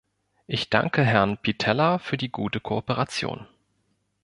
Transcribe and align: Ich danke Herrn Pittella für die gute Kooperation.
Ich 0.47 0.71
danke 0.71 1.03
Herrn 1.05 1.37
Pittella 1.37 1.99
für 1.99 2.17
die 2.17 2.31
gute 2.31 2.59
Kooperation. 2.59 3.45